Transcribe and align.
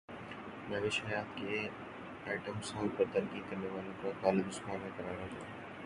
مہوش 0.69 0.99
حیات 1.05 1.37
کے 1.37 1.59
item 2.27 2.61
song 2.63 2.87
پر 2.97 3.05
تنقید 3.13 3.49
کرنے 3.49 3.67
والوں 3.67 3.93
کو 4.01 4.11
خالد 4.21 4.47
عثمان 4.47 4.77
کا 4.79 4.89
کرارا 4.97 5.27
جواب 5.31 5.59